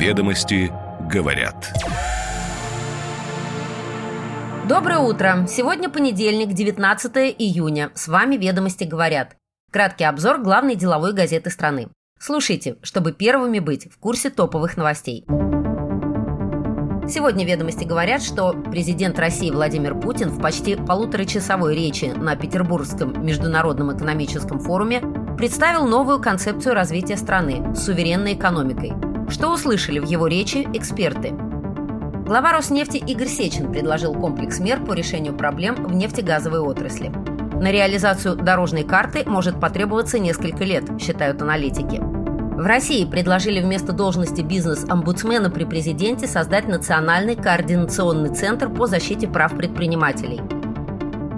Ведомости 0.00 0.72
говорят. 1.12 1.74
Доброе 4.66 5.00
утро! 5.00 5.44
Сегодня 5.46 5.90
понедельник, 5.90 6.54
19 6.54 7.34
июня. 7.38 7.90
С 7.94 8.08
вами 8.08 8.36
«Ведомости 8.36 8.84
говорят». 8.84 9.36
Краткий 9.70 10.04
обзор 10.04 10.38
главной 10.38 10.76
деловой 10.76 11.12
газеты 11.12 11.50
страны. 11.50 11.88
Слушайте, 12.18 12.78
чтобы 12.80 13.12
первыми 13.12 13.58
быть 13.58 13.92
в 13.92 13.98
курсе 13.98 14.30
топовых 14.30 14.78
новостей. 14.78 15.26
Сегодня 17.06 17.44
ведомости 17.44 17.84
говорят, 17.84 18.22
что 18.22 18.54
президент 18.54 19.18
России 19.18 19.50
Владимир 19.50 19.94
Путин 20.00 20.30
в 20.30 20.40
почти 20.40 20.76
полуторачасовой 20.76 21.74
речи 21.74 22.06
на 22.06 22.36
Петербургском 22.36 23.22
международном 23.22 23.94
экономическом 23.94 24.60
форуме 24.60 25.02
представил 25.36 25.86
новую 25.86 26.22
концепцию 26.22 26.74
развития 26.74 27.18
страны 27.18 27.74
с 27.74 27.84
суверенной 27.84 28.32
экономикой. 28.32 29.09
Что 29.30 29.52
услышали 29.52 30.00
в 30.00 30.06
его 30.06 30.26
речи 30.26 30.68
эксперты? 30.74 31.30
Глава 32.26 32.52
Роснефти 32.52 32.96
Игорь 32.96 33.28
Сечин 33.28 33.70
предложил 33.70 34.12
комплекс 34.12 34.58
мер 34.58 34.84
по 34.84 34.92
решению 34.92 35.34
проблем 35.36 35.76
в 35.86 35.94
нефтегазовой 35.94 36.58
отрасли. 36.58 37.12
На 37.54 37.70
реализацию 37.70 38.34
дорожной 38.34 38.82
карты 38.82 39.22
может 39.26 39.60
потребоваться 39.60 40.18
несколько 40.18 40.64
лет, 40.64 40.84
считают 41.00 41.40
аналитики. 41.42 42.00
В 42.00 42.66
России 42.66 43.04
предложили 43.04 43.60
вместо 43.60 43.92
должности 43.92 44.40
бизнес-омбудсмена 44.40 45.48
при 45.48 45.64
президенте 45.64 46.26
создать 46.26 46.66
Национальный 46.66 47.36
координационный 47.36 48.34
центр 48.34 48.68
по 48.68 48.86
защите 48.86 49.28
прав 49.28 49.56
предпринимателей. 49.56 50.40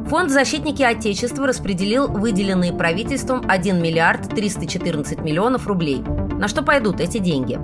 Фонд 0.09 0.30
«Защитники 0.30 0.83
Отечества» 0.83 1.47
распределил 1.47 2.09
выделенные 2.09 2.73
правительством 2.73 3.45
1 3.49 3.83
миллиард 3.83 4.29
314 4.30 5.21
миллионов 5.21 5.66
рублей. 5.66 6.02
На 6.38 6.49
что 6.49 6.63
пойдут 6.63 7.01
эти 7.01 7.19
деньги? 7.19 7.59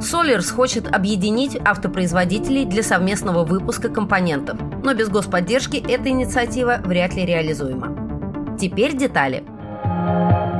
Solers 0.00 0.50
хочет 0.50 0.86
объединить 0.94 1.56
автопроизводителей 1.62 2.64
для 2.64 2.82
совместного 2.82 3.44
выпуска 3.44 3.90
компонентов, 3.90 4.58
но 4.82 4.94
без 4.94 5.10
господдержки 5.10 5.76
эта 5.76 6.08
инициатива 6.08 6.80
вряд 6.82 7.14
ли 7.14 7.26
реализуема. 7.26 8.56
Теперь 8.58 8.96
детали. 8.96 9.44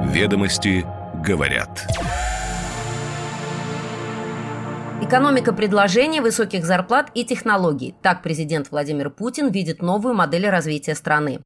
Ведомости 0.04 0.84
говорят. 1.24 1.86
Экономика 5.00 5.54
предложения, 5.54 6.20
высоких 6.20 6.66
зарплат 6.66 7.10
и 7.14 7.24
технологий. 7.24 7.94
Так 8.02 8.22
президент 8.22 8.70
Владимир 8.70 9.08
Путин 9.08 9.50
видит 9.50 9.80
новую 9.80 10.14
модель 10.14 10.48
развития 10.50 10.94
страны. 10.94 11.40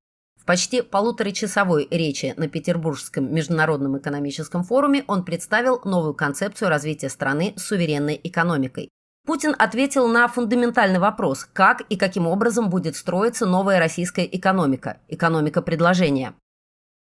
Почти 0.47 0.83
полуторачасовой 0.83 1.89
речи 1.91 2.35
на 2.37 2.49
Петербургском 2.49 3.35
международном 3.35 3.97
экономическом 3.97 4.63
форуме 4.63 5.03
он 5.07 5.25
представил 5.25 5.81
новую 5.85 6.13
концепцию 6.13 6.69
развития 6.69 7.09
страны 7.09 7.55
с 7.57 7.65
суверенной 7.65 8.21
экономикой. 8.23 8.91
Путин 9.25 9.57
ответил 9.59 10.07
на 10.07 10.29
фундаментальный 10.29 10.99
вопрос, 10.99 11.49
как 11.51 11.81
и 11.89 11.97
каким 11.97 12.27
образом 12.27 12.69
будет 12.69 12.95
строиться 12.95 13.47
новая 13.47 13.79
российская 13.79 14.27
экономика, 14.27 14.99
экономика 15.09 15.63
предложения. 15.63 16.35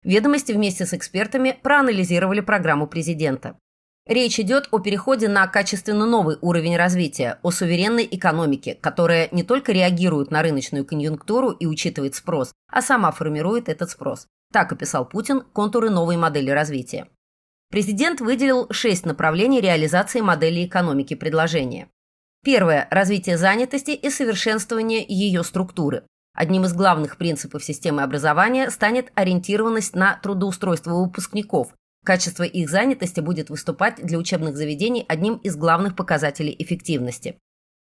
Ведомости 0.04 0.52
вместе 0.52 0.86
с 0.86 0.94
экспертами 0.94 1.58
проанализировали 1.60 2.38
программу 2.38 2.86
президента. 2.86 3.58
Речь 4.06 4.38
идет 4.38 4.68
о 4.70 4.78
переходе 4.78 5.26
на 5.26 5.48
качественно 5.48 6.06
новый 6.06 6.38
уровень 6.40 6.76
развития, 6.76 7.40
о 7.42 7.50
суверенной 7.50 8.06
экономике, 8.08 8.78
которая 8.80 9.28
не 9.32 9.42
только 9.42 9.72
реагирует 9.72 10.30
на 10.30 10.42
рыночную 10.42 10.84
конъюнктуру 10.84 11.50
и 11.50 11.66
учитывает 11.66 12.14
спрос, 12.14 12.52
а 12.70 12.82
сама 12.82 13.10
формирует 13.10 13.68
этот 13.68 13.90
спрос. 13.90 14.28
Так 14.52 14.72
описал 14.72 15.08
Путин 15.08 15.40
контуры 15.40 15.90
новой 15.90 16.16
модели 16.16 16.50
развития. 16.50 17.08
Президент 17.68 18.20
выделил 18.20 18.68
шесть 18.70 19.04
направлений 19.06 19.60
реализации 19.60 20.20
модели 20.20 20.64
экономики 20.64 21.14
предложения. 21.14 21.88
Первое– 22.44 22.86
развитие 22.92 23.36
занятости 23.36 23.90
и 23.90 24.08
совершенствование 24.08 25.04
ее 25.04 25.42
структуры. 25.42 26.04
Одним 26.32 26.64
из 26.64 26.74
главных 26.74 27.16
принципов 27.16 27.64
системы 27.64 28.02
образования 28.02 28.70
станет 28.70 29.10
ориентированность 29.16 29.96
на 29.96 30.20
трудоустройство 30.22 30.92
выпускников. 30.92 31.74
Качество 32.06 32.44
их 32.44 32.70
занятости 32.70 33.18
будет 33.18 33.50
выступать 33.50 33.96
для 33.96 34.16
учебных 34.16 34.56
заведений 34.56 35.04
одним 35.08 35.38
из 35.38 35.56
главных 35.56 35.96
показателей 35.96 36.54
эффективности. 36.56 37.36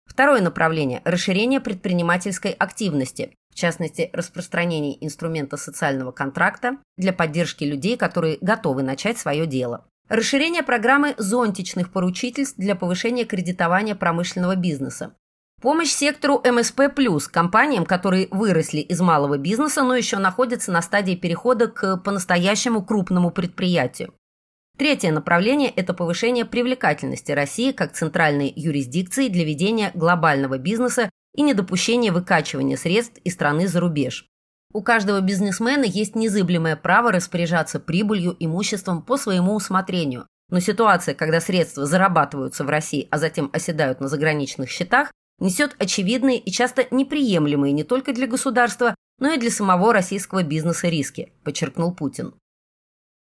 Второе 0.06 0.42
направление– 0.42 1.02
расширение 1.04 1.60
предпринимательской 1.60 2.50
активности, 2.50 3.36
в 3.52 3.54
частности, 3.54 4.10
распространение 4.12 5.04
инструмента 5.06 5.56
социального 5.56 6.10
контракта 6.10 6.78
для 6.96 7.12
поддержки 7.12 7.62
людей, 7.62 7.96
которые 7.96 8.38
готовы 8.40 8.82
начать 8.82 9.18
свое 9.18 9.46
дело. 9.46 9.86
Расширение 10.08 10.64
программы 10.64 11.14
зонтичных 11.16 11.92
поручительств 11.92 12.58
для 12.58 12.74
повышения 12.74 13.24
кредитования 13.24 13.94
промышленного 13.94 14.56
бизнеса. 14.56 15.14
Помощь 15.60 15.90
сектору 15.90 16.40
МСП+, 16.44 16.88
компаниям, 17.32 17.84
которые 17.84 18.28
выросли 18.30 18.78
из 18.78 19.00
малого 19.00 19.38
бизнеса, 19.38 19.82
но 19.82 19.96
еще 19.96 20.18
находятся 20.18 20.70
на 20.70 20.80
стадии 20.82 21.16
перехода 21.16 21.66
к 21.66 21.96
по-настоящему 21.96 22.84
крупному 22.84 23.32
предприятию. 23.32 24.14
Третье 24.76 25.10
направление– 25.10 25.70
это 25.76 25.94
повышение 25.94 26.44
привлекательности 26.44 27.32
России 27.32 27.72
как 27.72 27.92
центральной 27.92 28.52
юрисдикции 28.54 29.26
для 29.26 29.44
ведения 29.44 29.90
глобального 29.94 30.58
бизнеса 30.58 31.10
и 31.34 31.42
недопущение 31.42 32.12
выкачивания 32.12 32.76
средств 32.76 33.18
из 33.24 33.34
страны 33.34 33.66
за 33.66 33.80
рубеж. 33.80 34.26
У 34.72 34.80
каждого 34.80 35.20
бизнесмена 35.20 35.82
есть 35.82 36.14
незыблемое 36.14 36.76
право 36.76 37.10
распоряжаться 37.10 37.80
прибылью, 37.80 38.36
имуществом 38.38 39.02
по 39.02 39.16
своему 39.16 39.56
усмотрению. 39.56 40.28
Но 40.50 40.60
ситуация, 40.60 41.16
когда 41.16 41.40
средства 41.40 41.84
зарабатываются 41.84 42.62
в 42.62 42.68
России, 42.68 43.08
а 43.10 43.18
затем 43.18 43.50
оседают 43.52 44.00
на 44.00 44.06
заграничных 44.06 44.70
счетах, 44.70 45.10
несет 45.38 45.76
очевидные 45.78 46.38
и 46.38 46.50
часто 46.50 46.86
неприемлемые 46.90 47.72
не 47.72 47.84
только 47.84 48.12
для 48.12 48.26
государства, 48.26 48.94
но 49.18 49.32
и 49.32 49.38
для 49.38 49.50
самого 49.50 49.92
российского 49.92 50.42
бизнеса 50.42 50.88
риски, 50.88 51.32
подчеркнул 51.44 51.94
Путин. 51.94 52.34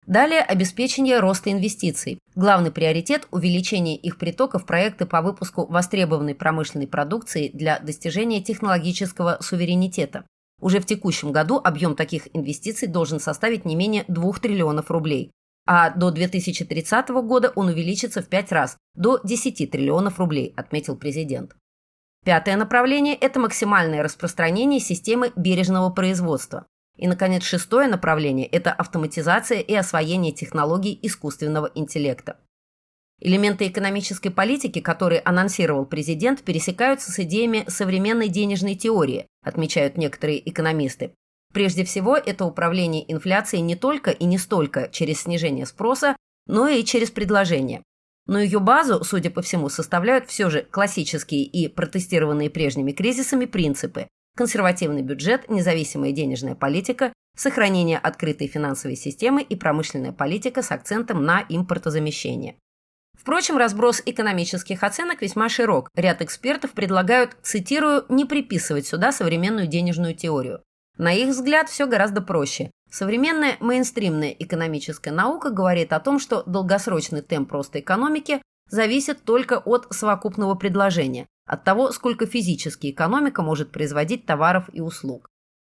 Далее 0.06 0.40
обеспечение 0.40 1.20
роста 1.20 1.52
инвестиций. 1.52 2.18
Главный 2.34 2.70
приоритет– 2.70 3.28
увеличение 3.30 3.94
их 3.94 4.16
притока 4.16 4.58
в 4.58 4.64
проекты 4.64 5.04
по 5.04 5.20
выпуску 5.20 5.66
востребованной 5.66 6.34
промышленной 6.34 6.86
продукции 6.86 7.50
для 7.52 7.78
достижения 7.78 8.42
технологического 8.42 9.36
суверенитета. 9.42 10.24
Уже 10.62 10.80
в 10.80 10.86
текущем 10.86 11.30
году 11.30 11.60
объем 11.62 11.94
таких 11.94 12.28
инвестиций 12.34 12.88
должен 12.88 13.20
составить 13.20 13.66
не 13.66 13.76
менее 13.76 14.06
2 14.08 14.32
триллионов 14.34 14.90
рублей, 14.90 15.30
а 15.66 15.90
до 15.90 16.10
2030 16.10 17.10
года 17.10 17.52
он 17.54 17.68
увеличится 17.68 18.22
в 18.22 18.28
5 18.28 18.52
раз, 18.52 18.78
до 18.94 19.20
10 19.22 19.70
триллионов 19.70 20.18
рублей, 20.18 20.54
отметил 20.56 20.96
президент. 20.96 21.54
Пятое 22.28 22.56
направление– 22.56 23.14
это 23.22 23.40
максимальное 23.40 24.02
распространение 24.02 24.80
системы 24.80 25.32
бережного 25.34 25.88
производства. 25.88 26.66
И, 26.98 27.06
наконец, 27.08 27.42
шестое 27.42 27.88
направление– 27.88 28.46
это 28.48 28.70
автоматизация 28.70 29.60
и 29.60 29.74
освоение 29.74 30.30
технологий 30.30 30.98
искусственного 31.00 31.70
интеллекта. 31.74 32.36
Элементы 33.18 33.66
экономической 33.66 34.28
политики, 34.28 34.82
которые 34.82 35.22
анонсировал 35.24 35.86
президент, 35.86 36.42
пересекаются 36.42 37.10
с 37.10 37.18
идеями 37.18 37.64
современной 37.66 38.28
денежной 38.28 38.74
теории, 38.74 39.26
отмечают 39.42 39.96
некоторые 39.96 40.46
экономисты. 40.50 41.14
Прежде 41.54 41.82
всего, 41.82 42.14
это 42.14 42.44
управление 42.44 43.10
инфляцией 43.10 43.62
не 43.62 43.74
только 43.74 44.10
и 44.10 44.26
не 44.26 44.36
столько 44.36 44.88
через 44.88 45.22
снижение 45.22 45.64
спроса, 45.64 46.14
но 46.46 46.68
и 46.68 46.84
через 46.84 47.10
предложение 47.10 47.84
но 48.28 48.38
ее 48.38 48.60
базу, 48.60 49.02
судя 49.02 49.30
по 49.30 49.42
всему, 49.42 49.68
составляют 49.68 50.28
все 50.28 50.50
же 50.50 50.62
классические 50.62 51.42
и 51.42 51.66
протестированные 51.66 52.50
прежними 52.50 52.92
кризисами 52.92 53.46
принципы 53.46 54.06
консервативный 54.36 55.02
бюджет, 55.02 55.50
независимая 55.50 56.12
денежная 56.12 56.54
политика, 56.54 57.12
сохранение 57.36 57.98
открытой 57.98 58.46
финансовой 58.46 58.94
системы 58.94 59.42
и 59.42 59.56
промышленная 59.56 60.12
политика 60.12 60.62
с 60.62 60.70
акцентом 60.70 61.24
на 61.24 61.44
импортозамещение. 61.48 62.54
Впрочем, 63.18 63.56
разброс 63.56 64.00
экономических 64.06 64.84
оценок 64.84 65.22
весьма 65.22 65.48
широк. 65.48 65.90
Ряд 65.96 66.22
экспертов 66.22 66.70
предлагают, 66.70 67.36
цитирую, 67.42 68.04
не 68.08 68.24
приписывать 68.24 68.86
сюда 68.86 69.10
современную 69.10 69.66
денежную 69.66 70.14
теорию. 70.14 70.62
На 70.98 71.12
их 71.12 71.30
взгляд, 71.30 71.68
все 71.68 71.86
гораздо 71.86 72.22
проще. 72.22 72.70
Современная 72.90 73.56
мейнстримная 73.60 74.30
экономическая 74.30 75.10
наука 75.10 75.50
говорит 75.50 75.92
о 75.92 76.00
том, 76.00 76.18
что 76.18 76.42
долгосрочный 76.44 77.20
темп 77.20 77.52
роста 77.52 77.80
экономики 77.80 78.40
зависит 78.70 79.24
только 79.24 79.58
от 79.58 79.86
совокупного 79.90 80.54
предложения, 80.54 81.26
от 81.46 81.64
того, 81.64 81.92
сколько 81.92 82.26
физически 82.26 82.90
экономика 82.90 83.42
может 83.42 83.72
производить 83.72 84.26
товаров 84.26 84.70
и 84.72 84.80
услуг. 84.80 85.28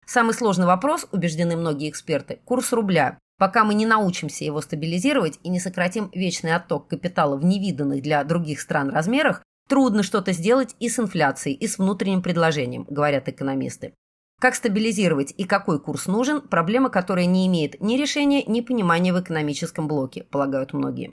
Самый 0.07 0.35
сложный 0.35 0.67
вопрос, 0.67 1.07
убеждены 1.13 1.57
многие 1.57 1.91
эксперты, 1.91 2.41
курс 2.45 2.73
рубля. 2.73 3.19
Пока 3.39 3.65
мы 3.65 3.75
не 3.75 3.87
научимся 3.87 4.45
его 4.45 4.61
стабилизировать 4.61 5.39
и 5.43 5.49
не 5.49 5.61
сократим 5.61 6.11
вечный 6.15 6.55
отток 6.55 6.89
капитала 6.89 7.37
в 7.37 7.45
невиданных 7.45 8.03
для 8.03 8.23
других 8.25 8.61
стран 8.61 8.91
размерах, 8.91 9.43
трудно 9.69 10.03
что-то 10.03 10.33
сделать 10.33 10.77
и 10.81 10.89
с 10.89 10.99
инфляцией, 10.99 11.57
и 11.57 11.67
с 11.67 11.79
внутренним 11.79 12.23
предложением, 12.23 12.87
говорят 12.89 13.29
экономисты. 13.29 13.95
Как 14.43 14.57
стабилизировать 14.57 15.33
и 15.37 15.45
какой 15.45 15.79
курс 15.79 16.07
нужен– 16.07 16.41
проблема, 16.51 16.91
которая 16.91 17.27
не 17.27 17.47
имеет 17.47 17.81
ни 17.81 17.97
решения, 17.97 18.43
ни 18.43 18.61
понимания 18.61 19.13
в 19.13 19.21
экономическом 19.21 19.87
блоке, 19.87 20.25
полагают 20.25 20.73
многие. 20.73 21.13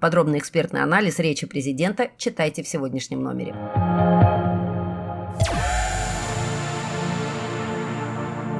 Подробный 0.00 0.40
экспертный 0.40 0.82
анализ 0.82 1.20
речи 1.20 1.46
президента 1.46 2.10
читайте 2.18 2.64
в 2.64 2.68
сегодняшнем 2.68 3.22
номере. 3.22 3.52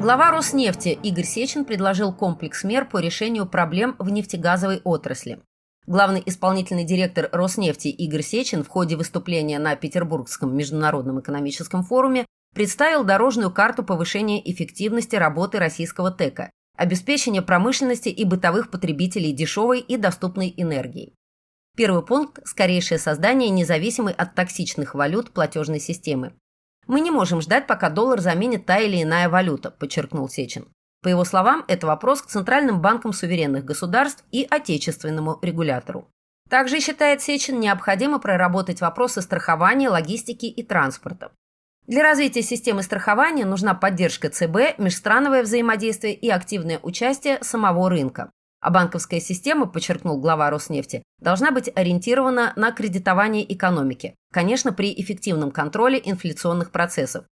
Глава 0.00 0.30
Роснефти 0.30 0.96
Игорь 1.02 1.24
Сечин 1.24 1.64
предложил 1.64 2.12
комплекс 2.12 2.62
мер 2.62 2.88
по 2.88 2.98
решению 2.98 3.44
проблем 3.44 3.96
в 3.98 4.08
нефтегазовой 4.08 4.82
отрасли. 4.84 5.40
Главный 5.88 6.22
исполнительный 6.24 6.84
директор 6.84 7.28
Роснефти 7.32 7.88
Игорь 7.88 8.22
Сечин 8.22 8.62
в 8.62 8.68
ходе 8.68 8.94
выступления 8.94 9.58
на 9.58 9.74
Петербургском 9.74 10.56
международном 10.56 11.18
экономическом 11.18 11.82
форуме 11.82 12.24
представил 12.56 13.04
дорожную 13.04 13.50
карту 13.50 13.84
повышения 13.84 14.40
эффективности 14.50 15.14
работы 15.14 15.58
российского 15.58 16.10
ТЭКа, 16.10 16.50
обеспечения 16.74 17.42
промышленности 17.42 18.08
и 18.08 18.24
бытовых 18.24 18.70
потребителей 18.70 19.34
дешевой 19.34 19.80
и 19.80 19.98
доступной 19.98 20.54
энергией. 20.56 21.12
Первый 21.76 22.02
пункт– 22.02 22.40
скорейшее 22.46 22.98
создание 22.98 23.50
независимой 23.50 24.14
от 24.14 24.34
токсичных 24.34 24.94
валют 24.94 25.32
платежной 25.32 25.80
системы. 25.80 26.32
«Мы 26.86 27.02
не 27.02 27.10
можем 27.10 27.42
ждать, 27.42 27.66
пока 27.66 27.90
доллар 27.90 28.22
заменит 28.22 28.64
та 28.64 28.78
или 28.78 29.02
иная 29.02 29.28
валюта»,– 29.28 29.70
подчеркнул 29.78 30.26
Сечин. 30.30 30.66
По 31.02 31.08
его 31.08 31.26
словам, 31.26 31.62
это 31.68 31.86
вопрос 31.86 32.22
к 32.22 32.26
центральным 32.28 32.80
банкам 32.80 33.12
суверенных 33.12 33.66
государств 33.66 34.24
и 34.32 34.46
отечественному 34.48 35.38
регулятору. 35.42 36.08
Также, 36.48 36.80
считает 36.80 37.20
Сечин, 37.20 37.60
необходимо 37.60 38.18
проработать 38.18 38.80
вопросы 38.80 39.20
страхования, 39.20 39.90
логистики 39.90 40.46
и 40.46 40.62
транспорта. 40.62 41.32
Для 41.86 42.02
развития 42.02 42.42
системы 42.42 42.82
страхования 42.82 43.44
нужна 43.44 43.72
поддержка 43.72 44.28
ЦБ, 44.28 44.78
межстрановое 44.78 45.44
взаимодействие 45.44 46.14
и 46.14 46.28
активное 46.28 46.80
участие 46.82 47.38
самого 47.42 47.88
рынка. 47.88 48.32
А 48.60 48.70
банковская 48.70 49.20
система, 49.20 49.66
подчеркнул 49.66 50.18
глава 50.20 50.50
Роснефти, 50.50 51.04
должна 51.20 51.52
быть 51.52 51.70
ориентирована 51.72 52.52
на 52.56 52.72
кредитование 52.72 53.52
экономики, 53.54 54.16
конечно, 54.32 54.72
при 54.72 54.92
эффективном 55.00 55.52
контроле 55.52 56.02
инфляционных 56.04 56.72
процессов. 56.72 57.24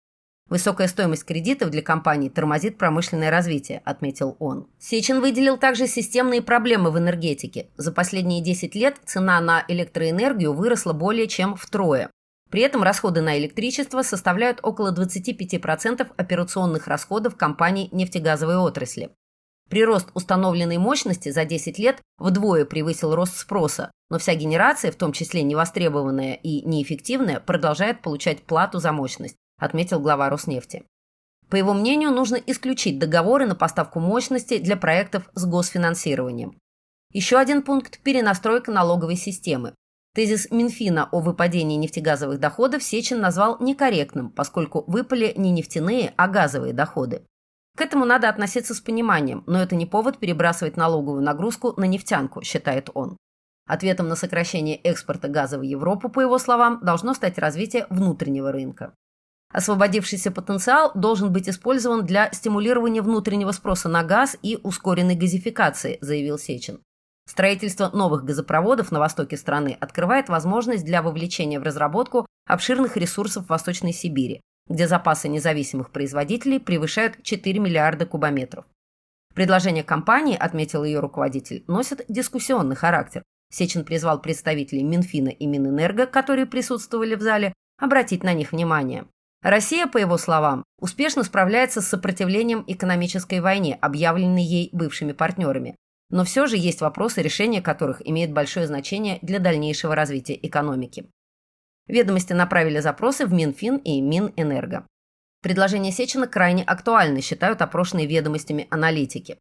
Высокая 0.49 0.87
стоимость 0.87 1.25
кредитов 1.25 1.71
для 1.71 1.83
компаний 1.83 2.29
тормозит 2.29 2.79
промышленное 2.79 3.31
развитие, 3.31 3.83
отметил 3.85 4.37
он. 4.39 4.69
Сечин 4.79 5.21
выделил 5.21 5.57
также 5.57 5.89
системные 5.89 6.43
проблемы 6.43 6.93
в 6.93 6.99
энергетике. 6.99 7.71
За 7.77 7.91
последние 7.91 8.41
10 8.43 8.77
лет 8.77 8.99
цена 9.05 9.41
на 9.41 9.65
электроэнергию 9.67 10.53
выросла 10.53 10.93
более 10.93 11.27
чем 11.27 11.57
втрое. 11.57 12.11
При 12.55 12.63
этом 12.63 12.85
расходы 12.85 13.21
на 13.21 13.37
электричество 13.37 14.03
составляют 14.03 14.61
около 14.63 14.95
25% 14.95 16.07
операционных 16.17 16.87
расходов 16.87 17.35
компаний 17.35 17.89
нефтегазовой 17.91 18.59
отрасли. 18.59 19.11
Прирост 19.69 20.11
установленной 20.15 20.79
мощности 20.79 21.33
за 21.33 21.47
10 21.47 21.81
лет 21.81 22.01
вдвое 22.17 22.65
превысил 22.65 23.17
рост 23.17 23.37
спроса, 23.37 23.91
но 24.09 24.21
вся 24.21 24.37
генерация, 24.37 24.93
в 24.93 24.95
том 24.95 25.11
числе 25.11 25.43
невостребованная 25.43 26.35
и 26.35 26.63
неэффективная, 26.65 27.41
продолжает 27.41 28.03
получать 28.03 28.45
плату 28.45 28.79
за 28.79 28.93
мощность, 28.93 29.35
отметил 29.59 29.99
глава 29.99 30.31
Роснефти. 30.31 30.85
По 31.51 31.57
его 31.57 31.75
мнению, 31.75 32.13
нужно 32.13 32.37
исключить 32.37 33.01
договоры 33.01 33.47
на 33.47 33.57
поставку 33.57 33.99
мощности 33.99 34.59
для 34.59 34.77
проектов 34.77 35.29
с 35.35 35.45
госфинансированием. 35.45 36.57
Еще 37.11 37.37
один 37.37 37.63
пункт– 37.63 37.99
перенастройка 38.05 38.71
налоговой 38.71 39.17
системы. 39.17 39.75
Тезис 40.15 40.49
Минфина 40.53 41.09
о 41.11 41.19
выпадении 41.19 41.77
нефтегазовых 41.77 42.39
доходов 42.39 42.85
Сечин 42.85 43.21
назвал 43.21 43.57
некорректным, 43.61 44.31
поскольку 44.31 44.85
выпали 44.87 45.35
не 45.37 45.51
нефтяные, 45.51 46.15
а 46.17 46.29
газовые 46.29 46.73
доходы. 46.73 47.27
К 47.77 47.81
этому 47.81 48.05
надо 48.05 48.29
относиться 48.29 48.75
с 48.75 48.81
пониманием, 48.81 49.43
но 49.49 49.61
это 49.61 49.75
не 49.75 49.87
повод 49.87 50.19
перебрасывать 50.19 50.77
налоговую 50.77 51.23
нагрузку 51.23 51.75
на 51.77 51.85
нефтянку, 51.87 52.43
считает 52.43 52.91
он. 52.95 53.17
Ответом 53.67 54.07
на 54.07 54.15
сокращение 54.15 54.77
экспорта 54.77 55.27
газа 55.27 55.59
в 55.59 55.63
Европу, 55.63 56.09
по 56.09 56.21
его 56.21 56.39
словам, 56.39 56.79
должно 56.81 57.15
стать 57.15 57.37
развитие 57.39 57.89
внутреннего 57.91 58.53
рынка. 58.53 58.95
Освободившийся 59.53 60.31
потенциал 60.31 60.93
должен 60.95 61.33
быть 61.33 61.49
использован 61.49 62.07
для 62.07 62.31
стимулирования 62.33 63.03
внутреннего 63.03 63.51
спроса 63.51 63.89
на 63.89 64.05
газ 64.05 64.37
и 64.43 64.61
ускоренной 64.63 65.17
газификации, 65.17 65.99
заявил 66.01 66.39
Сечин. 66.39 66.81
Строительство 67.27 67.91
новых 67.91 68.25
газопроводов 68.25 68.93
на 68.93 69.01
востоке 69.01 69.37
страны 69.37 69.77
открывает 69.81 70.29
возможность 70.29 70.85
для 70.85 71.03
вовлечения 71.03 71.59
в 71.59 71.63
разработку 71.63 72.27
обширных 72.47 72.97
ресурсов 72.97 73.49
Восточной 73.49 73.93
Сибири, 73.93 74.41
где 74.69 74.87
запасы 74.87 75.29
независимых 75.29 75.91
производителей 75.91 76.61
превышают 76.61 77.23
4 77.23 77.59
миллиарда 77.59 78.07
кубометров. 78.07 78.67
Предложения 79.35 79.83
компании, 79.83 80.37
отметил 80.37 80.85
ее 80.85 81.01
руководитель, 81.01 81.65
носят 81.67 82.05
дискуссионный 82.09 82.77
характер. 82.77 83.23
Сечин 83.53 83.85
призвал 83.85 84.21
представителей 84.21 84.85
Минфина 84.85 85.29
и 85.29 85.47
Минэнерго, 85.47 86.07
которые 86.07 86.47
присутствовали 86.47 87.15
в 87.15 87.23
зале, 87.23 87.53
обратить 87.79 88.23
на 88.23 88.33
них 88.33 88.53
внимание. 88.53 89.07
Россия, 89.43 89.87
по 89.87 89.99
его 89.99 90.17
словам, 90.19 90.65
успешно 90.79 91.23
справляется 91.23 91.81
с 91.81 91.89
сопротивлением 91.89 92.65
экономической 92.67 93.41
войне, 93.41 93.77
объявленной 93.81 94.43
ей 94.43 94.71
бывшими 94.73 95.13
партнерами. 95.13 95.77
Но 96.11 96.25
все 96.25 96.47
же 96.47 96.57
есть 96.57 96.81
вопросы, 96.81 97.23
решения 97.23 97.63
которых 97.63 98.07
имеют 98.07 98.33
большое 98.33 98.67
значение 98.67 99.19
для 99.23 99.39
дальнейшего 99.39 99.95
развития 99.95 100.39
экономики. 100.41 101.09
Ведомости 101.87 102.33
направили 102.33 102.81
запросы 102.81 103.27
в 103.27 103.33
Минфин 103.33 103.77
и 103.77 104.01
Минэнерго. 104.01 104.87
Предложение 105.43 105.93
Сечина 105.93 106.27
крайне 106.27 106.63
актуальны, 106.63 107.21
считают 107.21 107.61
опрошенные 107.61 108.07
ведомостями 108.07 108.67
аналитики. 108.71 109.39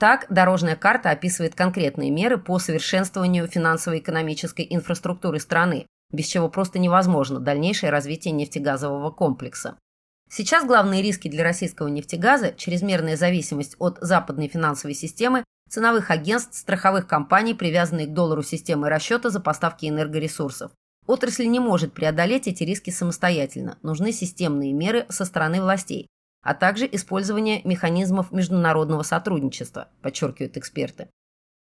Так, 0.00 0.26
дорожная 0.30 0.76
карта 0.76 1.10
описывает 1.10 1.54
конкретные 1.54 2.10
меры 2.10 2.38
по 2.38 2.58
совершенствованию 2.58 3.46
финансово-экономической 3.46 4.66
инфраструктуры 4.68 5.38
страны, 5.38 5.86
без 6.10 6.26
чего 6.26 6.48
просто 6.48 6.78
невозможно 6.78 7.40
дальнейшее 7.40 7.90
развитие 7.90 8.32
нефтегазового 8.32 9.10
комплекса. 9.10 9.78
Сейчас 10.30 10.64
главные 10.64 11.02
риски 11.02 11.28
для 11.28 11.44
российского 11.44 11.88
нефтегаза– 11.88 12.52
чрезмерная 12.56 13.16
зависимость 13.16 13.76
от 13.78 13.98
западной 14.00 14.48
финансовой 14.48 14.94
системы, 14.94 15.44
ценовых 15.74 16.12
агентств, 16.12 16.56
страховых 16.56 17.08
компаний, 17.08 17.52
привязанные 17.52 18.06
к 18.06 18.12
доллару 18.14 18.44
системы 18.44 18.88
расчета 18.88 19.30
за 19.30 19.40
поставки 19.40 19.86
энергоресурсов. 19.86 20.70
Отрасль 21.06 21.46
не 21.46 21.58
может 21.58 21.92
преодолеть 21.92 22.46
эти 22.46 22.62
риски 22.62 22.90
самостоятельно. 22.90 23.76
Нужны 23.82 24.12
системные 24.12 24.72
меры 24.72 25.04
со 25.08 25.24
стороны 25.24 25.60
властей, 25.60 26.06
а 26.42 26.54
также 26.54 26.88
использование 26.90 27.60
механизмов 27.64 28.30
международного 28.30 29.02
сотрудничества, 29.02 29.88
подчеркивают 30.00 30.56
эксперты. 30.56 31.08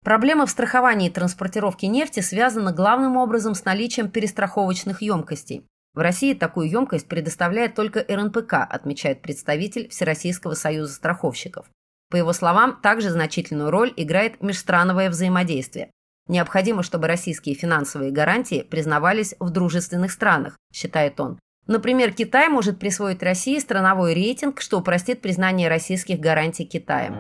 Проблема 0.05 0.47
в 0.47 0.51
страховании 0.51 1.09
и 1.09 1.13
транспортировке 1.13 1.89
нефти 1.89 2.21
связана 2.21 2.73
главным 2.73 3.17
образом 3.17 3.57
с 3.57 3.65
наличием 3.65 4.09
перестраховочных 4.09 5.03
емкостей. 5.03 5.67
В 5.95 5.99
России 5.99 6.33
такую 6.33 6.71
емкость 6.71 7.09
предоставляет 7.09 7.75
только 7.75 8.05
РНПК, 8.09 8.55
отмечает 8.55 9.21
представитель 9.21 9.89
Всероссийского 9.89 10.55
союза 10.55 10.95
страховщиков. 10.95 11.67
По 12.09 12.17
его 12.17 12.33
словам, 12.33 12.79
также 12.81 13.11
значительную 13.11 13.71
роль 13.71 13.93
играет 13.97 14.41
межстрановое 14.43 15.11
взаимодействие. 15.11 15.91
Необходимо, 16.29 16.83
чтобы 16.83 17.09
российские 17.09 17.55
финансовые 17.55 18.11
гарантии 18.11 18.63
признавались 18.63 19.35
в 19.39 19.51
дружественных 19.51 20.13
странах, 20.13 20.57
считает 20.73 21.19
он. 21.21 21.39
Например, 21.67 22.13
Китай 22.13 22.49
может 22.49 22.79
присвоить 22.79 23.23
России 23.23 23.59
страновой 23.59 24.15
рейтинг, 24.15 24.61
что 24.61 24.79
упростит 24.79 25.21
признание 25.21 25.69
российских 25.69 26.21
гарантий 26.21 26.65
Китаем. 26.65 27.17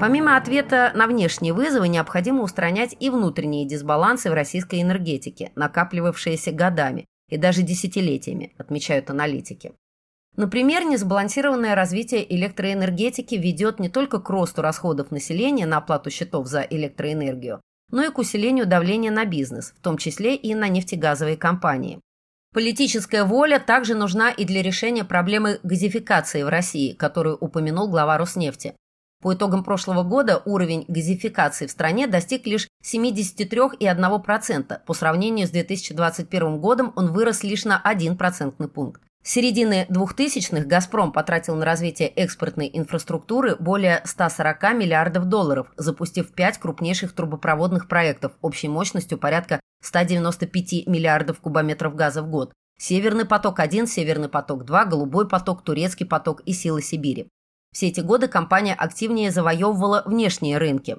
Помимо 0.00 0.36
ответа 0.36 0.92
на 0.94 1.06
внешние 1.06 1.52
вызовы, 1.52 1.88
необходимо 1.88 2.42
устранять 2.42 2.94
и 3.00 3.10
внутренние 3.10 3.66
дисбалансы 3.66 4.30
в 4.30 4.34
российской 4.34 4.82
энергетике, 4.82 5.50
накапливавшиеся 5.56 6.52
годами 6.52 7.06
и 7.28 7.36
даже 7.36 7.62
десятилетиями, 7.62 8.52
отмечают 8.58 9.10
аналитики. 9.10 9.72
Например, 10.36 10.84
несбалансированное 10.84 11.74
развитие 11.74 12.24
электроэнергетики 12.34 13.34
ведет 13.34 13.80
не 13.80 13.88
только 13.88 14.20
к 14.20 14.30
росту 14.30 14.62
расходов 14.62 15.10
населения 15.10 15.66
на 15.66 15.78
оплату 15.78 16.10
счетов 16.10 16.46
за 16.46 16.60
электроэнергию, 16.60 17.60
но 17.90 18.04
и 18.04 18.10
к 18.10 18.18
усилению 18.18 18.66
давления 18.66 19.10
на 19.10 19.24
бизнес, 19.24 19.74
в 19.76 19.82
том 19.82 19.98
числе 19.98 20.36
и 20.36 20.54
на 20.54 20.68
нефтегазовые 20.68 21.36
компании. 21.36 22.00
Политическая 22.54 23.24
воля 23.24 23.58
также 23.58 23.94
нужна 23.94 24.30
и 24.30 24.44
для 24.44 24.62
решения 24.62 25.04
проблемы 25.04 25.60
газификации 25.62 26.42
в 26.42 26.48
России, 26.48 26.92
которую 26.92 27.36
упомянул 27.36 27.88
глава 27.88 28.16
Роснефти. 28.16 28.74
По 29.20 29.34
итогам 29.34 29.64
прошлого 29.64 30.04
года 30.04 30.42
уровень 30.44 30.84
газификации 30.86 31.66
в 31.66 31.72
стране 31.72 32.06
достиг 32.06 32.46
лишь 32.46 32.68
73,1%. 32.84 34.80
По 34.86 34.94
сравнению 34.94 35.48
с 35.48 35.50
2021 35.50 36.60
годом 36.60 36.92
он 36.94 37.12
вырос 37.12 37.42
лишь 37.42 37.64
на 37.64 37.80
1 37.80 38.16
процентный 38.16 38.68
пункт. 38.68 39.02
С 39.24 39.32
середины 39.32 39.86
2000-х 39.90 40.64
«Газпром» 40.66 41.10
потратил 41.12 41.56
на 41.56 41.64
развитие 41.64 42.08
экспортной 42.08 42.70
инфраструктуры 42.72 43.56
более 43.56 44.00
140 44.04 44.74
миллиардов 44.74 45.24
долларов, 45.24 45.72
запустив 45.76 46.32
пять 46.32 46.58
крупнейших 46.58 47.12
трубопроводных 47.12 47.88
проектов 47.88 48.32
общей 48.40 48.68
мощностью 48.68 49.18
порядка 49.18 49.60
195 49.82 50.86
миллиардов 50.86 51.40
кубометров 51.40 51.96
газа 51.96 52.22
в 52.22 52.30
год. 52.30 52.52
«Северный 52.78 53.24
поток-1», 53.24 53.86
«Северный 53.86 54.28
поток-2», 54.28 54.88
«Голубой 54.88 55.28
поток», 55.28 55.62
«Турецкий 55.64 56.06
поток» 56.06 56.40
и 56.42 56.52
«Сила 56.52 56.80
Сибири». 56.80 57.28
Все 57.72 57.88
эти 57.88 58.00
годы 58.00 58.28
компания 58.28 58.74
активнее 58.74 59.30
завоевывала 59.30 60.02
внешние 60.06 60.58
рынки. 60.58 60.96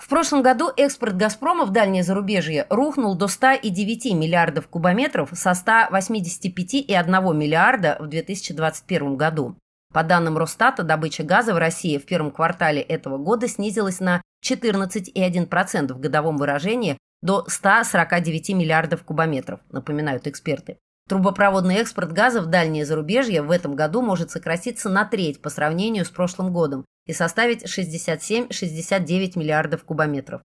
В 0.00 0.08
прошлом 0.08 0.42
году 0.42 0.70
экспорт 0.76 1.16
«Газпрома» 1.16 1.66
в 1.66 1.72
дальнее 1.72 2.02
зарубежье 2.02 2.66
рухнул 2.70 3.14
до 3.14 3.28
109 3.28 4.14
миллиардов 4.14 4.66
кубометров 4.66 5.28
со 5.34 5.50
185,1 5.50 7.34
миллиарда 7.34 7.98
в 8.00 8.06
2021 8.06 9.16
году. 9.16 9.56
По 9.92 10.02
данным 10.02 10.38
Росстата, 10.38 10.84
добыча 10.84 11.22
газа 11.22 11.52
в 11.52 11.58
России 11.58 11.98
в 11.98 12.06
первом 12.06 12.30
квартале 12.30 12.80
этого 12.80 13.18
года 13.18 13.46
снизилась 13.46 14.00
на 14.00 14.22
14,1% 14.42 15.92
в 15.92 16.00
годовом 16.00 16.38
выражении 16.38 16.96
до 17.20 17.44
149 17.46 18.50
миллиардов 18.50 19.02
кубометров, 19.02 19.60
напоминают 19.70 20.26
эксперты. 20.26 20.78
Трубопроводный 21.10 21.78
экспорт 21.78 22.12
газа 22.12 22.40
в 22.40 22.46
дальнее 22.46 22.86
зарубежье 22.86 23.42
в 23.42 23.50
этом 23.50 23.74
году 23.74 24.00
может 24.00 24.30
сократиться 24.30 24.88
на 24.88 25.04
треть 25.04 25.42
по 25.42 25.50
сравнению 25.50 26.04
с 26.04 26.08
прошлым 26.08 26.52
годом 26.52 26.84
и 27.04 27.12
составить 27.12 27.64
67-69 27.64 29.36
миллиардов 29.36 29.82
кубометров. 29.82 30.40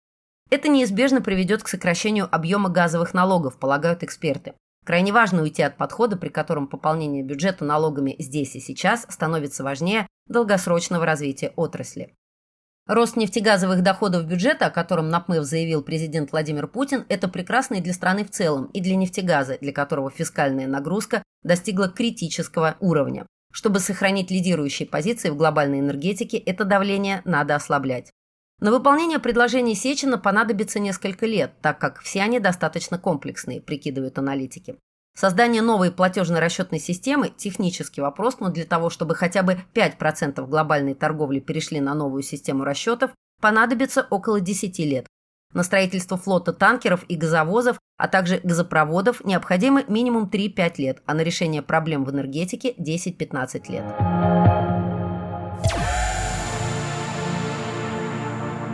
Это 0.52 0.68
неизбежно 0.68 1.20
приведет 1.20 1.64
к 1.64 1.68
сокращению 1.68 2.32
объема 2.32 2.68
газовых 2.68 3.12
налогов, 3.12 3.58
полагают 3.58 4.04
эксперты. 4.04 4.54
Крайне 4.86 5.12
важно 5.12 5.42
уйти 5.42 5.62
от 5.62 5.76
подхода, 5.76 6.16
при 6.16 6.28
котором 6.28 6.68
пополнение 6.68 7.24
бюджета 7.24 7.64
налогами 7.64 8.14
здесь 8.20 8.54
и 8.54 8.60
сейчас 8.60 9.04
становится 9.08 9.64
важнее 9.64 10.06
долгосрочного 10.28 11.04
развития 11.04 11.52
отрасли. 11.56 12.14
Рост 12.88 13.16
нефтегазовых 13.16 13.82
доходов 13.82 14.26
бюджета, 14.26 14.66
о 14.66 14.70
котором 14.70 15.08
НАПМЭВ 15.08 15.44
заявил 15.44 15.82
президент 15.82 16.32
Владимир 16.32 16.66
Путин, 16.66 17.04
это 17.08 17.28
прекрасно 17.28 17.76
и 17.76 17.80
для 17.80 17.92
страны 17.92 18.24
в 18.24 18.30
целом, 18.30 18.66
и 18.72 18.80
для 18.80 18.96
нефтегаза, 18.96 19.56
для 19.60 19.72
которого 19.72 20.10
фискальная 20.10 20.66
нагрузка 20.66 21.22
достигла 21.44 21.88
критического 21.88 22.76
уровня. 22.80 23.24
Чтобы 23.52 23.78
сохранить 23.78 24.32
лидирующие 24.32 24.88
позиции 24.88 25.30
в 25.30 25.36
глобальной 25.36 25.78
энергетике, 25.78 26.38
это 26.38 26.64
давление 26.64 27.22
надо 27.24 27.54
ослаблять. 27.54 28.10
На 28.58 28.72
выполнение 28.72 29.20
предложений 29.20 29.76
Сечина 29.76 30.18
понадобится 30.18 30.80
несколько 30.80 31.26
лет, 31.26 31.52
так 31.60 31.78
как 31.78 32.00
все 32.00 32.22
они 32.22 32.40
достаточно 32.40 32.98
комплексные, 32.98 33.60
прикидывают 33.60 34.18
аналитики. 34.18 34.76
Создание 35.14 35.60
новой 35.60 35.92
платежно-расчетной 35.92 36.78
системы– 36.78 37.30
технический 37.36 38.00
вопрос, 38.00 38.40
но 38.40 38.48
для 38.48 38.64
того, 38.64 38.88
чтобы 38.88 39.14
хотя 39.14 39.42
бы 39.42 39.58
5% 39.74 40.46
глобальной 40.46 40.94
торговли 40.94 41.38
перешли 41.38 41.80
на 41.80 41.94
новую 41.94 42.22
систему 42.22 42.64
расчетов, 42.64 43.10
понадобится 43.40 44.06
около 44.08 44.40
10 44.40 44.78
лет. 44.78 45.06
На 45.52 45.64
строительство 45.64 46.16
флота 46.16 46.54
танкеров 46.54 47.04
и 47.08 47.16
газовозов, 47.16 47.78
а 47.98 48.08
также 48.08 48.40
газопроводов 48.42 49.22
необходимы 49.22 49.84
минимум 49.86 50.30
3-5 50.32 50.72
лет, 50.78 51.02
а 51.04 51.12
на 51.12 51.20
решение 51.20 51.60
проблем 51.60 52.04
в 52.04 52.10
энергетике– 52.10 52.72
10-15 52.78 53.70
лет. 53.70 53.84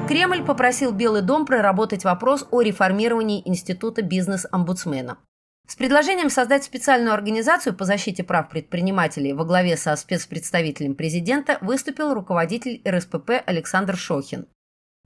Кремль 0.08 0.44
попросил 0.44 0.92
Белый 0.92 1.22
дом 1.22 1.44
проработать 1.46 2.04
вопрос 2.04 2.46
о 2.52 2.62
реформировании 2.62 3.42
Института 3.44 4.02
бизнес-омбудсмена. 4.02 5.18
С 5.70 5.76
предложением 5.76 6.30
создать 6.30 6.64
специальную 6.64 7.12
организацию 7.12 7.76
по 7.76 7.84
защите 7.84 8.24
прав 8.24 8.48
предпринимателей 8.48 9.34
во 9.34 9.44
главе 9.44 9.76
со 9.76 9.94
спецпредставителем 9.96 10.94
президента 10.94 11.58
выступил 11.60 12.14
руководитель 12.14 12.80
РСПП 12.88 13.32
Александр 13.44 13.94
Шохин. 13.94 14.46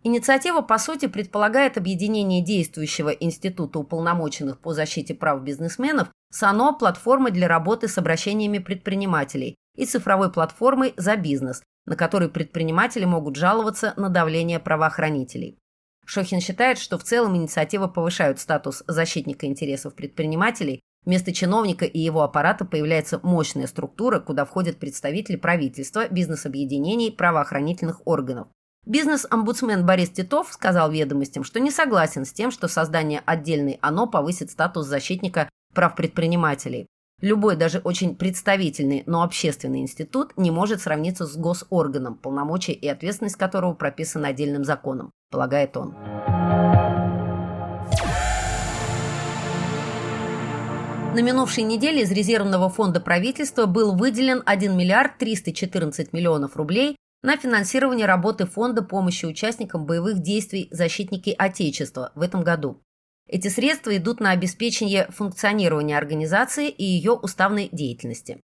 Инициатива, 0.05 0.61
по 0.63 0.79
сути, 0.79 1.07
предполагает 1.07 1.79
объединение 1.79 2.45
действующего 2.45 3.09
Института 3.09 3.81
уполномоченных 3.81 4.61
по 4.61 4.73
защите 4.73 5.15
прав 5.15 5.43
бизнесменов 5.43 6.13
с 6.31 6.45
ОНО 6.45 6.75
платформой 6.75 7.33
для 7.33 7.49
работы 7.49 7.89
с 7.89 7.99
обращениями 7.99 8.59
предпринимателей 8.59 9.57
и 9.77 9.85
цифровой 9.85 10.31
платформой 10.31 10.95
«За 10.97 11.17
бизнес», 11.17 11.65
на 11.87 11.97
которой 11.97 12.29
предприниматели 12.29 13.05
могут 13.05 13.35
жаловаться 13.35 13.95
на 13.97 14.11
давление 14.11 14.61
правоохранителей. 14.61 15.59
Шохин 16.05 16.41
считает, 16.41 16.79
что 16.79 16.99
в 16.99 17.05
целом 17.05 17.37
инициатива 17.37 17.87
повышает 17.87 18.41
статус 18.41 18.83
защитника 18.87 19.47
интересов 19.47 19.95
предпринимателей. 19.95 20.81
Вместо 21.05 21.33
чиновника 21.33 21.85
и 21.85 21.99
его 21.99 22.23
аппарата 22.23 22.65
появляется 22.65 23.19
мощная 23.23 23.67
структура, 23.67 24.21
куда 24.21 24.45
входят 24.45 24.79
представители 24.79 25.37
правительства, 25.37 26.09
бизнес-объединений, 26.09 27.11
правоохранительных 27.11 28.07
органов. 28.07 28.49
Бизнес-омбудсмен 28.85 29.87
Борис 29.87 30.11
Титов 30.11 30.53
сказал 30.53 30.91
ведомостям, 30.91 31.45
что 31.45 31.61
не 31.61 31.71
согласен 31.71 32.25
с 32.25 32.33
тем, 32.33 32.51
что 32.51 32.67
создание 32.67 33.23
отдельной 33.25 33.79
ОНО 33.81 34.07
повысит 34.07 34.51
статус 34.51 34.87
защитника 34.87 35.49
прав 35.73 35.95
предпринимателей. 35.95 36.87
Любой, 37.23 37.55
даже 37.55 37.79
очень 37.79 38.17
представительный, 38.17 39.05
но 39.07 39.23
общественный 39.23 39.79
институт 39.79 40.33
не 40.37 40.51
может 40.51 40.81
сравниться 40.81 41.25
с 41.25 41.37
госорганом, 41.37 42.17
полномочия 42.17 42.73
и 42.73 42.89
ответственность 42.89 43.37
которого 43.37 43.75
прописаны 43.75 44.27
отдельным 44.27 44.65
законом, 44.65 45.13
полагает 45.31 45.77
он. 45.77 45.95
На 51.15 51.23
минувшей 51.23 51.63
неделе 51.63 52.03
из 52.03 52.11
резервного 52.11 52.69
фонда 52.69 53.01
правительства 53.01 53.67
был 53.67 53.95
выделен 53.95 54.43
1 54.45 54.77
миллиард 54.77 55.19
314 55.19 56.13
миллионов 56.13 56.57
рублей 56.57 56.97
на 57.23 57.37
финансирование 57.37 58.07
работы 58.07 58.47
фонда 58.47 58.83
помощи 58.83 59.27
участникам 59.27 59.87
боевых 59.87 60.19
действий 60.23 60.67
«Защитники 60.73 61.33
Отечества» 61.39 62.11
в 62.17 62.23
этом 62.23 62.43
году. 62.43 62.83
Эти 63.33 63.49
средства 63.49 63.97
идут 63.97 64.21
на 64.21 64.33
обеспечение 64.33 65.07
функционирования 65.09 65.97
организации 65.97 66.69
и 66.69 66.85
ее 66.85 67.13
уставной 67.13 67.71
деятельности. 67.73 68.43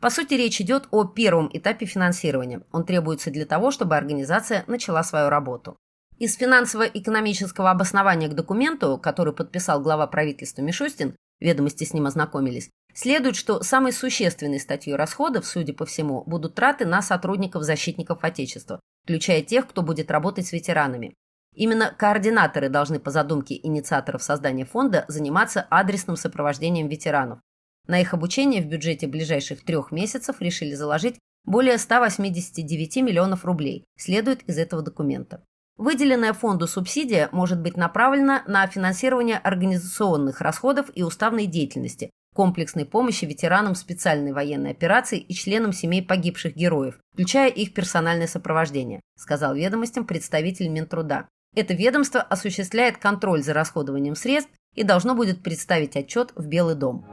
По 0.00 0.08
сути, 0.08 0.34
речь 0.34 0.60
идет 0.60 0.86
о 0.92 1.02
первом 1.02 1.50
этапе 1.52 1.84
финансирования. 1.84 2.62
Он 2.70 2.86
требуется 2.86 3.32
для 3.32 3.44
того, 3.44 3.72
чтобы 3.72 3.96
организация 3.96 4.62
начала 4.68 5.02
свою 5.02 5.30
работу. 5.30 5.76
Из 6.20 6.36
финансово-экономического 6.36 7.72
обоснования 7.72 8.28
к 8.28 8.36
документу, 8.36 9.00
который 9.02 9.34
подписал 9.34 9.82
глава 9.82 10.06
правительства 10.06 10.62
Мишустин, 10.62 11.16
ведомости 11.40 11.82
с 11.82 11.92
ним 11.92 12.06
ознакомились, 12.06 12.70
следует, 12.94 13.34
что 13.34 13.64
самой 13.64 13.92
существенной 13.92 14.60
статьей 14.60 14.94
расходов, 14.94 15.44
судя 15.44 15.74
по 15.74 15.86
всему, 15.86 16.22
будут 16.24 16.54
траты 16.54 16.86
на 16.86 17.02
сотрудников-защитников 17.02 18.22
Отечества, 18.22 18.78
включая 19.02 19.42
тех, 19.42 19.66
кто 19.66 19.82
будет 19.82 20.08
работать 20.12 20.46
с 20.46 20.52
ветеранами. 20.52 21.14
Именно 21.54 21.94
координаторы 21.96 22.68
должны 22.68 23.00
по 23.00 23.10
задумке 23.10 23.58
инициаторов 23.62 24.22
создания 24.22 24.64
фонда 24.64 25.04
заниматься 25.08 25.66
адресным 25.68 26.16
сопровождением 26.16 26.88
ветеранов. 26.88 27.40
На 27.86 28.00
их 28.00 28.14
обучение 28.14 28.62
в 28.62 28.66
бюджете 28.66 29.06
ближайших 29.06 29.64
трех 29.64 29.90
месяцев 29.90 30.40
решили 30.40 30.74
заложить 30.74 31.18
более 31.44 31.78
189 31.78 32.96
миллионов 32.98 33.44
рублей, 33.44 33.84
следует 33.98 34.42
из 34.44 34.58
этого 34.58 34.82
документа. 34.82 35.42
Выделенная 35.76 36.34
фонду 36.34 36.66
субсидия 36.66 37.30
может 37.32 37.60
быть 37.60 37.76
направлена 37.76 38.44
на 38.46 38.66
финансирование 38.66 39.38
организационных 39.38 40.42
расходов 40.42 40.90
и 40.94 41.02
уставной 41.02 41.46
деятельности, 41.46 42.10
комплексной 42.34 42.84
помощи 42.84 43.24
ветеранам 43.24 43.74
специальной 43.74 44.32
военной 44.32 44.72
операции 44.72 45.18
и 45.18 45.34
членам 45.34 45.72
семей 45.72 46.02
погибших 46.02 46.54
героев, 46.54 46.98
включая 47.12 47.48
их 47.48 47.72
персональное 47.72 48.26
сопровождение, 48.26 49.00
сказал 49.16 49.54
ведомостям 49.54 50.04
представитель 50.04 50.68
Минтруда. 50.68 51.28
Это 51.54 51.74
ведомство 51.74 52.20
осуществляет 52.20 52.98
контроль 52.98 53.42
за 53.42 53.54
расходованием 53.54 54.14
средств 54.14 54.52
и 54.74 54.84
должно 54.84 55.14
будет 55.14 55.42
представить 55.42 55.96
отчет 55.96 56.32
в 56.36 56.46
Белый 56.46 56.76
дом. 56.76 57.04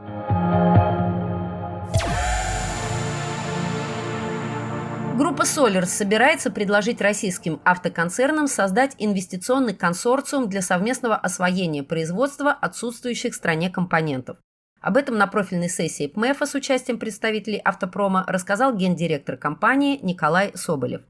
Группа 5.18 5.42
Solers 5.42 5.86
собирается 5.86 6.52
предложить 6.52 7.00
российским 7.00 7.60
автоконцернам 7.64 8.46
создать 8.46 8.94
инвестиционный 8.98 9.74
консорциум 9.74 10.48
для 10.48 10.62
совместного 10.62 11.16
освоения 11.16 11.82
производства 11.82 12.52
отсутствующих 12.52 13.32
в 13.32 13.36
стране 13.36 13.68
компонентов. 13.68 14.38
Об 14.80 14.96
этом 14.96 15.18
на 15.18 15.26
профильной 15.26 15.68
сессии 15.68 16.06
ПМЭФа 16.06 16.46
с 16.46 16.54
участием 16.54 17.00
представителей 17.00 17.60
автопрома 17.64 18.24
рассказал 18.28 18.76
гендиректор 18.76 19.36
компании 19.36 19.98
Николай 20.00 20.52
Соболев. 20.54 21.02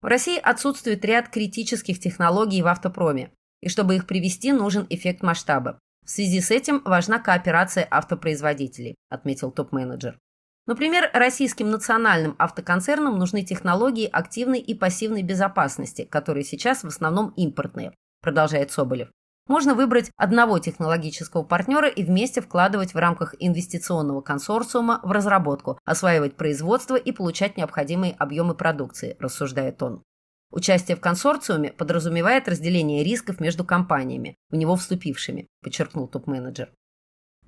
В 0.00 0.06
России 0.06 0.38
отсутствует 0.38 1.04
ряд 1.04 1.28
критических 1.28 1.98
технологий 1.98 2.62
в 2.62 2.68
автопроме, 2.68 3.32
и 3.60 3.68
чтобы 3.68 3.96
их 3.96 4.06
привести, 4.06 4.52
нужен 4.52 4.86
эффект 4.90 5.22
масштаба. 5.22 5.78
В 6.04 6.10
связи 6.10 6.40
с 6.40 6.50
этим 6.50 6.80
важна 6.84 7.18
кооперация 7.18 7.86
автопроизводителей, 7.90 8.94
отметил 9.10 9.50
топ-менеджер. 9.50 10.18
Например, 10.66 11.10
российским 11.12 11.70
национальным 11.70 12.36
автоконцернам 12.38 13.18
нужны 13.18 13.42
технологии 13.42 14.08
активной 14.10 14.60
и 14.60 14.74
пассивной 14.74 15.22
безопасности, 15.22 16.04
которые 16.04 16.44
сейчас 16.44 16.84
в 16.84 16.88
основном 16.88 17.30
импортные, 17.36 17.92
продолжает 18.20 18.70
Соболев. 18.70 19.08
Можно 19.48 19.74
выбрать 19.74 20.10
одного 20.16 20.58
технологического 20.58 21.42
партнера 21.42 21.88
и 21.88 22.04
вместе 22.04 22.42
вкладывать 22.42 22.92
в 22.92 22.98
рамках 22.98 23.34
инвестиционного 23.38 24.20
консорциума 24.20 25.00
в 25.02 25.10
разработку, 25.10 25.78
осваивать 25.86 26.36
производство 26.36 26.96
и 26.96 27.12
получать 27.12 27.56
необходимые 27.56 28.12
объемы 28.12 28.54
продукции, 28.54 29.16
рассуждает 29.18 29.82
он. 29.82 30.02
Участие 30.50 30.96
в 30.96 31.00
консорциуме 31.00 31.72
подразумевает 31.72 32.46
разделение 32.46 33.02
рисков 33.02 33.40
между 33.40 33.64
компаниями, 33.64 34.36
в 34.50 34.56
него 34.56 34.76
вступившими, 34.76 35.46
подчеркнул 35.62 36.08
топ-менеджер. 36.08 36.70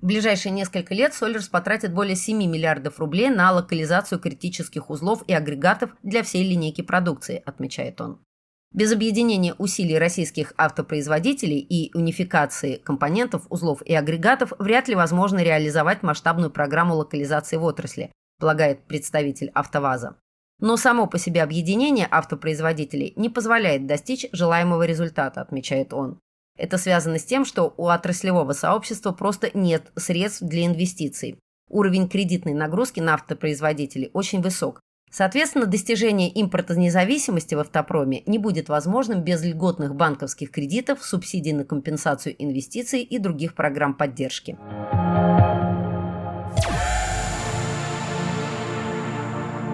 В 0.01 0.07
ближайшие 0.07 0.51
несколько 0.51 0.95
лет 0.95 1.11
Solers 1.13 1.51
потратит 1.51 1.93
более 1.93 2.15
7 2.15 2.35
миллиардов 2.35 2.99
рублей 2.99 3.29
на 3.29 3.51
локализацию 3.51 4.19
критических 4.19 4.89
узлов 4.89 5.23
и 5.27 5.33
агрегатов 5.33 5.91
для 6.01 6.23
всей 6.23 6.43
линейки 6.47 6.81
продукции, 6.81 7.43
отмечает 7.45 8.01
он. 8.01 8.23
Без 8.73 8.93
объединения 8.93 9.53
усилий 9.57 9.97
российских 9.97 10.53
автопроизводителей 10.57 11.59
и 11.59 11.95
унификации 11.95 12.77
компонентов, 12.77 13.45
узлов 13.49 13.81
и 13.81 13.93
агрегатов 13.93 14.53
вряд 14.59 14.87
ли 14.87 14.95
возможно 14.95 15.43
реализовать 15.43 16.03
масштабную 16.03 16.51
программу 16.51 16.95
локализации 16.95 17.57
в 17.57 17.63
отрасли, 17.63 18.11
полагает 18.39 18.87
представитель 18.87 19.51
АвтоВАЗа. 19.53 20.15
Но 20.59 20.77
само 20.77 21.07
по 21.07 21.17
себе 21.17 21.43
объединение 21.43 22.07
автопроизводителей 22.09 23.11
не 23.17 23.29
позволяет 23.29 23.87
достичь 23.87 24.27
желаемого 24.31 24.83
результата, 24.83 25.41
отмечает 25.41 25.91
он. 25.91 26.19
Это 26.57 26.77
связано 26.77 27.17
с 27.17 27.25
тем, 27.25 27.43
что 27.43 27.73
у 27.75 27.87
отраслевого 27.87 28.53
сообщества 28.53 29.11
просто 29.11 29.49
нет 29.53 29.91
средств 29.95 30.43
для 30.43 30.65
инвестиций. 30.65 31.39
Уровень 31.67 32.07
кредитной 32.07 32.53
нагрузки 32.53 32.99
на 32.99 33.15
автопроизводителей 33.15 34.11
очень 34.13 34.41
высок. 34.41 34.79
Соответственно, 35.11 35.65
достижение 35.65 36.29
импортонезависимости 36.29 37.53
в 37.53 37.59
автопроме 37.59 38.23
не 38.25 38.37
будет 38.37 38.69
возможным 38.69 39.21
без 39.23 39.43
льготных 39.43 39.93
банковских 39.93 40.51
кредитов, 40.51 41.03
субсидий 41.03 41.51
на 41.51 41.65
компенсацию 41.65 42.33
инвестиций 42.39 43.01
и 43.01 43.19
других 43.19 43.53
программ 43.53 43.93
поддержки. 43.93 44.57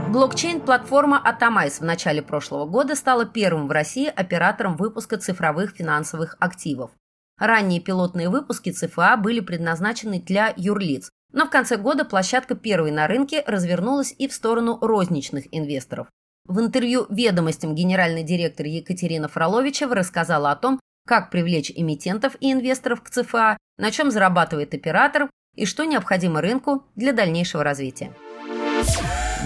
Блокчейн-платформа 0.10 1.22
Atomais 1.24 1.80
в 1.80 1.84
начале 1.84 2.24
прошлого 2.24 2.66
года 2.66 2.96
стала 2.96 3.26
первым 3.26 3.68
в 3.68 3.72
России 3.72 4.08
оператором 4.08 4.76
выпуска 4.76 5.18
цифровых 5.18 5.76
финансовых 5.76 6.36
активов. 6.40 6.90
Ранние 7.38 7.80
пилотные 7.80 8.30
выпуски 8.30 8.72
ЦФА 8.72 9.18
были 9.18 9.42
предназначены 9.42 10.20
для 10.20 10.54
юрлиц, 10.58 11.12
но 11.32 11.46
в 11.46 11.50
конце 11.50 11.78
года 11.78 12.06
площадка 12.06 12.56
первой 12.56 12.92
на 12.92 13.08
рынке 13.08 13.44
развернулась 13.46 14.14
и 14.18 14.28
в 14.28 14.34
сторону 14.34 14.78
розничных 14.82 15.46
инвесторов. 15.52 16.08
В 16.48 16.60
интервью 16.60 17.06
«Ведомостям» 17.10 17.76
генеральный 17.76 18.24
директор 18.24 18.66
Екатерина 18.66 19.28
Фроловичева 19.28 19.94
рассказала 19.96 20.52
о 20.52 20.56
том, 20.56 20.80
как 21.06 21.30
привлечь 21.30 21.72
эмитентов 21.74 22.36
и 22.40 22.52
инвесторов 22.52 23.02
к 23.02 23.10
ЦФА, 23.10 23.58
на 23.78 23.92
чем 23.92 24.12
зарабатывает 24.12 24.74
оператор 24.74 25.30
и 25.56 25.66
что 25.66 25.84
необходимо 25.86 26.42
рынку 26.42 26.86
для 26.96 27.14
дальнейшего 27.14 27.64
развития. 27.64 28.14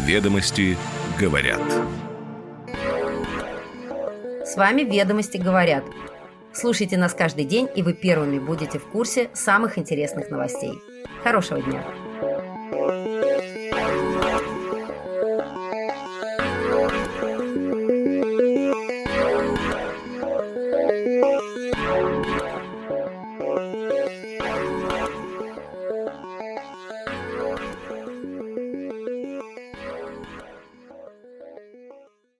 Ведомости 0.06 0.78
говорят. 1.20 1.62
С 4.46 4.56
вами 4.56 4.82
«Ведомости 4.82 5.38
говорят». 5.38 5.84
Слушайте 6.54 6.98
нас 6.98 7.14
каждый 7.14 7.46
день, 7.46 7.70
и 7.76 7.82
вы 7.82 7.94
первыми 7.94 8.38
будете 8.38 8.78
в 8.78 8.86
курсе 8.88 9.30
самых 9.34 9.78
интересных 9.78 10.30
новостей. 10.30 10.74
Хорошего 11.24 11.62
дня! 11.62 11.84